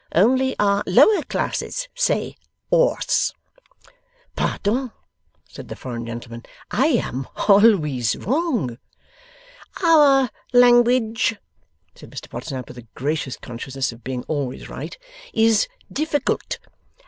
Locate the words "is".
15.35-15.67